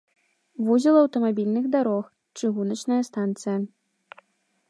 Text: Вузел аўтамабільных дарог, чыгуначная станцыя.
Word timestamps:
Вузел 0.67 0.95
аўтамабільных 1.01 1.65
дарог, 1.75 2.05
чыгуначная 2.39 2.99
станцыя. 3.13 3.57